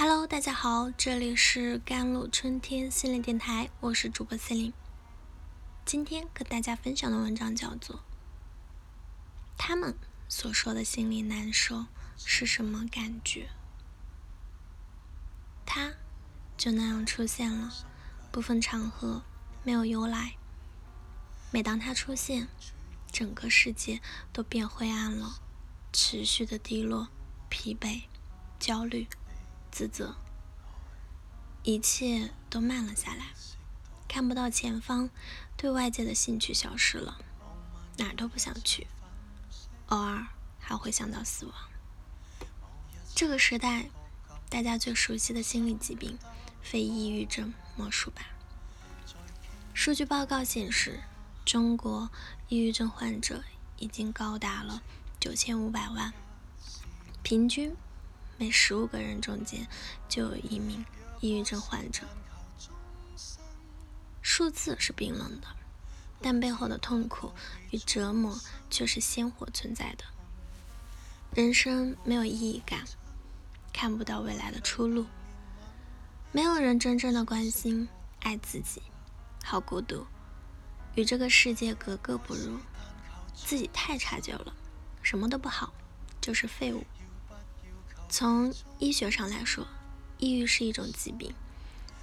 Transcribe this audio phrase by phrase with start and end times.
[0.00, 4.74] Hello，大家好，这里是甘露春天心灵电台，我是主播 c e l i n e
[5.84, 7.96] 今天跟大家分享的文章叫做
[9.56, 9.98] 《他们
[10.28, 13.46] 所说的心里难受是什么感觉》。
[15.66, 15.94] 他
[16.56, 17.74] 就那样出现了，
[18.30, 19.24] 不分场合，
[19.64, 20.36] 没有由来。
[21.50, 22.46] 每当他出现，
[23.10, 24.00] 整个世界
[24.32, 25.40] 都变灰暗了，
[25.92, 27.08] 持续的低落、
[27.48, 28.02] 疲惫、
[28.60, 29.08] 焦虑。
[29.70, 30.16] 自责，
[31.62, 33.26] 一切都慢了下来，
[34.08, 35.10] 看不到前方，
[35.56, 37.18] 对外界的兴趣消失了，
[37.96, 38.86] 哪儿都不想去，
[39.88, 40.26] 偶尔
[40.58, 41.54] 还会想到死亡。
[43.14, 43.90] 这个时代，
[44.48, 46.18] 大家最熟悉的心理疾病，
[46.62, 48.22] 非抑郁症莫属吧？
[49.74, 51.00] 数据报告显示，
[51.44, 52.10] 中国
[52.48, 53.44] 抑郁症患者
[53.78, 54.82] 已经高达了
[55.20, 56.12] 九千五百万，
[57.22, 57.76] 平均。
[58.38, 59.66] 每十五个人中间
[60.08, 60.84] 就有一名
[61.20, 62.04] 抑郁症患者。
[64.22, 65.48] 数字是冰冷的，
[66.22, 67.32] 但背后的痛苦
[67.72, 68.38] 与折磨
[68.70, 70.04] 却是鲜活存在的。
[71.34, 72.84] 人生没有意义感，
[73.72, 75.04] 看不到未来的出路，
[76.30, 77.88] 没有人真正的关心
[78.20, 78.80] 爱自己，
[79.42, 80.06] 好孤独，
[80.94, 82.56] 与这个世界格格不入，
[83.34, 84.54] 自己太差劲了，
[85.02, 85.72] 什么都不好，
[86.20, 86.84] 就是废物。
[88.08, 89.66] 从医学上来说，
[90.18, 91.34] 抑郁是一种疾病。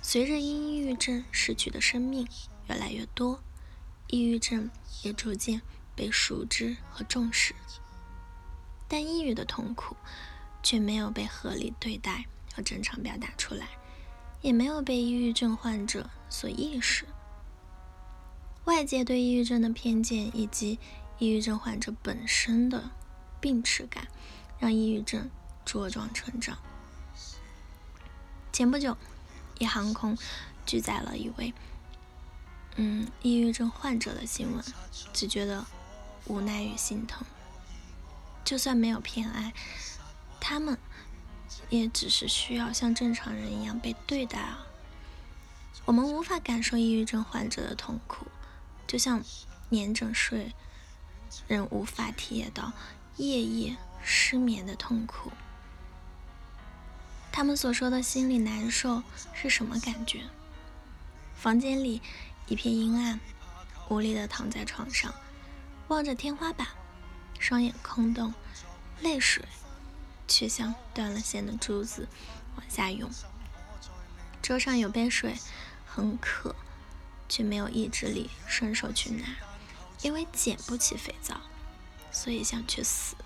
[0.04, 2.28] 随着因抑郁症逝去的生命
[2.70, 3.42] 越来越多，
[4.08, 4.70] 抑郁症
[5.02, 5.64] 也逐渐
[5.96, 7.56] 被熟知和重视。
[8.88, 9.96] 但抑郁的痛苦
[10.62, 13.70] 却没有被合理对待和正常表达出来，
[14.42, 17.06] 也没有被抑郁症患者所意识。
[18.66, 20.78] 外界对抑郁症的偏见以及
[21.18, 22.92] 抑郁症患者本身的
[23.42, 24.08] 病耻感，
[24.60, 25.28] 让抑郁症。
[25.66, 26.58] 茁壮成长。
[28.52, 28.98] 前不久，
[29.60, 30.18] 一航空
[30.66, 31.54] 拒载了一位
[32.76, 34.64] 嗯抑郁症患者的新闻，
[35.12, 35.66] 只觉得
[36.26, 37.26] 无奈与心疼。
[38.44, 39.54] 就算没有偏爱，
[40.40, 40.78] 他们
[41.70, 44.68] 也只是需要像正常人一样被对待啊。
[45.86, 48.28] 我们无法感受抑郁症患者的痛苦，
[48.88, 49.24] 就像
[49.70, 50.54] 年整睡
[51.48, 52.72] 人无法体验到
[53.18, 55.32] 夜夜失眠的痛苦。
[57.36, 59.04] 他们所说的心里难受
[59.34, 60.22] 是什么感觉？
[61.36, 62.02] 房间里
[62.48, 63.20] 一片阴暗，
[63.90, 65.14] 无力地躺在床上，
[65.90, 66.66] 望着天花板，
[67.38, 68.34] 双眼空洞，
[69.02, 69.44] 泪水
[70.30, 72.08] 却像断了线的珠子
[72.56, 73.12] 往下涌。
[74.42, 75.36] 桌上有杯水，
[75.86, 76.56] 很渴，
[77.28, 79.26] 却没有意志力伸手去拿，
[80.04, 81.42] 因为捡不起肥皂，
[82.14, 83.18] 所以想去死。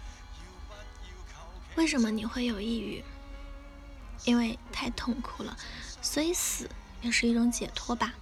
[1.76, 3.04] 为什么你会有抑郁？
[4.26, 5.58] 因为太痛苦了，
[6.02, 6.70] 所以死
[7.02, 8.14] 也是一种解脱吧。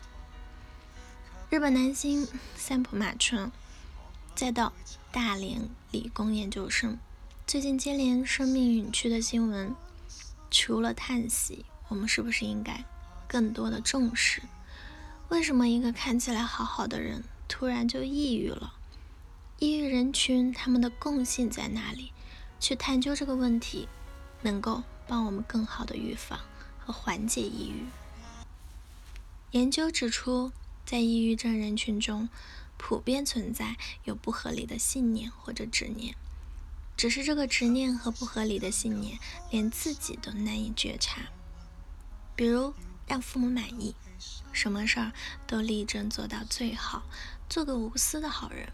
[1.49, 3.51] 日本男星三浦马春，
[4.35, 4.73] 再到
[5.11, 6.97] 大连理工研究生，
[7.45, 9.75] 最近接连生命陨去的新闻，
[10.51, 12.83] 除了叹息，我们是不是应该
[13.27, 14.41] 更多的重视？
[15.29, 18.73] 为什么一个看起来好好的人，突然就抑郁了？
[19.59, 22.13] 抑郁人群他们的共性在哪里？
[22.59, 23.87] 去探究这个问题，
[24.41, 24.83] 能够。
[25.07, 26.39] 帮我们更好的预防
[26.77, 27.85] 和缓解抑郁。
[29.51, 30.51] 研究指出，
[30.85, 32.27] 在抑郁症人群中，
[32.77, 36.15] 普遍存在有不合理的信念或者执念，
[36.97, 39.17] 只是这个执念和不合理的信念
[39.49, 41.21] 连自己都难以觉察。
[42.35, 42.73] 比如，
[43.07, 43.95] 让父母满意，
[44.51, 45.13] 什么事儿
[45.47, 47.03] 都力争做到最好，
[47.49, 48.67] 做个无私的好人。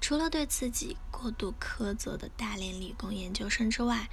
[0.00, 4.08] 除了对自己过度苛责的大连理工研究生之外，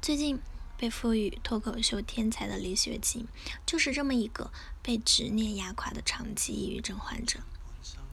[0.00, 0.40] 最近。
[0.84, 3.26] 被赋予脱口秀天才的李雪琴，
[3.64, 4.52] 就是这么一个
[4.82, 7.40] 被执念压垮的长期抑郁症患者。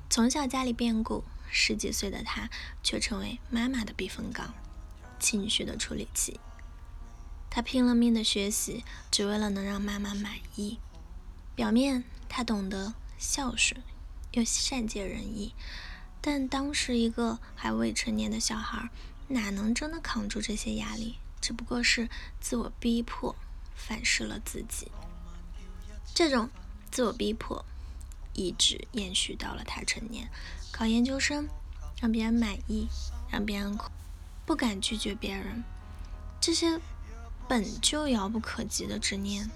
[0.09, 2.49] 从小家里变故，十几岁的她
[2.81, 4.53] 却成为妈妈的避风港，
[5.19, 6.39] 情绪的处理器。
[7.49, 10.79] 她拼了命的学习，只为了能让妈妈满意。
[11.53, 13.83] 表面她懂得孝顺，
[14.31, 15.53] 又善解人意，
[16.21, 18.89] 但当时一个还未成年的小孩，
[19.27, 21.17] 哪能真的扛住这些压力？
[21.41, 22.07] 只不过是
[22.39, 23.35] 自我逼迫，
[23.75, 24.91] 反噬了自己。
[26.13, 26.49] 这种
[26.91, 27.65] 自我逼迫
[28.33, 30.29] 一直延续到了他成年，
[30.71, 31.47] 考研究生，
[31.99, 32.87] 让别人满意，
[33.31, 33.77] 让别人
[34.45, 35.63] 不敢拒绝别人。
[36.39, 36.79] 这些
[37.47, 39.49] 本就遥不可及的执念，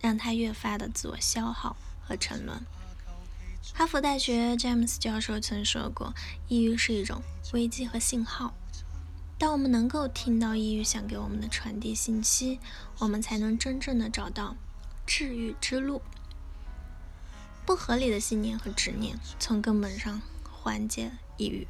[0.00, 2.64] 让他越发的自我消耗和沉沦。
[3.74, 6.14] 哈佛大学詹姆斯教授曾说过
[6.48, 7.22] ：“抑郁是一种
[7.52, 8.54] 危机和信号。”
[9.38, 12.58] 当我们能够听到抑郁想给我们的传递信息，
[12.98, 14.56] 我们才能真正的找到
[15.06, 16.02] 治愈之路。
[17.64, 20.20] 不合理的信念和执念从根本上
[20.50, 21.68] 缓解抑郁，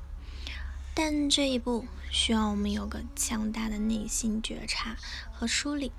[0.94, 4.96] 但这一步需要我们有个强大的内心觉察
[5.32, 5.92] 和梳理。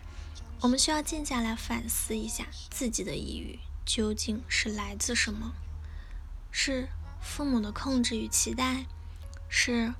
[0.62, 5.54] 我们需要静下来反思一下自己的抑郁究竟是来自什么？
[6.52, 6.90] 是
[7.22, 8.86] 父母的控制与期待？
[9.48, 9.94] 是？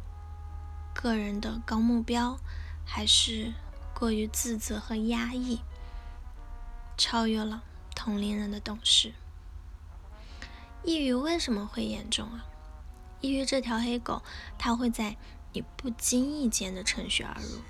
[1.02, 2.38] 个人的高目标，
[2.86, 3.54] 还是
[3.94, 5.62] 过于自责和压抑，
[6.98, 7.64] 超越了
[7.96, 9.14] 同龄人的懂事。
[10.84, 12.46] 抑郁为什么会严重啊？
[13.22, 14.22] 抑郁这条黑狗，
[14.58, 15.16] 它会在
[15.54, 17.62] 你不经意间的趁虚而入，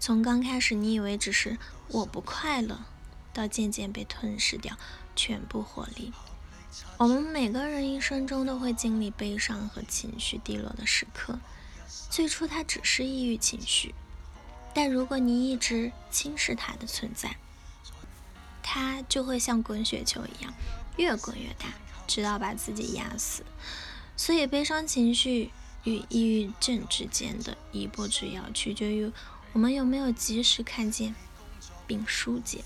[0.00, 1.58] 从刚开始你以为只是
[1.88, 2.86] 我不快乐，
[3.34, 4.78] 到渐渐被吞噬掉
[5.14, 6.14] 全部活力。
[6.96, 11.38] 我们每个人一生中都会经历悲伤和情绪低落的时刻。
[12.10, 13.94] 最初它只是抑郁情绪，
[14.74, 17.36] 但如果你一直轻视它的存在，
[18.62, 20.52] 它就会像滚雪球一样
[20.96, 21.66] 越滚越大，
[22.06, 23.44] 直到把自己压死。
[24.16, 25.50] 所以，悲伤情绪
[25.84, 29.12] 与抑郁症之间的一步之遥，取决于
[29.52, 31.14] 我们有没有及时看见
[31.86, 32.64] 并疏解。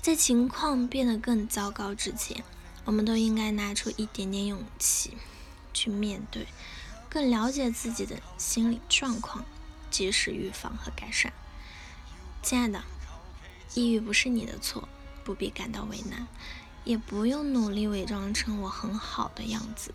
[0.00, 2.44] 在情况变得更糟糕之前，
[2.84, 5.18] 我们都应该拿出一点点勇气
[5.74, 6.46] 去面对。
[7.10, 9.44] 更了解自己的心理状况，
[9.90, 11.32] 及时预防和改善。
[12.42, 12.84] 亲爱的，
[13.74, 14.88] 抑郁不是你的错，
[15.24, 16.28] 不必感到为难，
[16.84, 19.94] 也不用努力伪装成我很好的样子。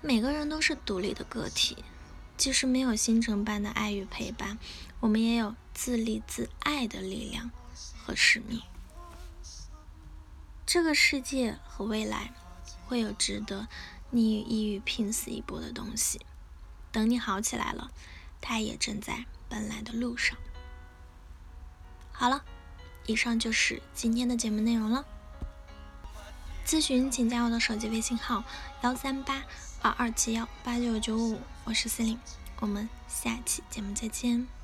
[0.00, 1.84] 每个人都是独立的个体，
[2.36, 4.58] 即使没有星辰般的爱与陪伴，
[5.00, 7.50] 我们也有自立自爱的力量
[8.04, 8.62] 和使命。
[10.64, 12.32] 这个世界和未来，
[12.86, 13.68] 会有值得
[14.10, 16.20] 你与抑郁拼死一搏的东西。
[16.90, 17.90] 等你好起来了，
[18.40, 20.36] 他也正在奔来的路上。
[22.12, 22.44] 好了，
[23.06, 25.04] 以上就是今天的节目内容了。
[26.66, 28.44] 咨询请加我的手机微信号：
[28.82, 29.42] 幺三八
[29.80, 32.18] 二二七幺八九九五，我是司令，
[32.60, 34.57] 我们下期节目再见。